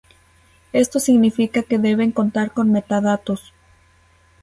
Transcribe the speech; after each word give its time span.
Esto 0.73 0.99
significa 0.99 1.61
que 1.61 1.77
deben 1.77 2.11
contar 2.11 2.53
con 2.55 2.71
metadatos. 2.71 3.53